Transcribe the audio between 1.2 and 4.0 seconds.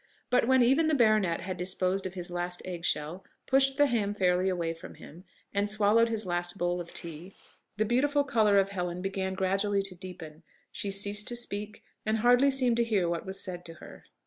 had disposed of his last egg shell, pushed the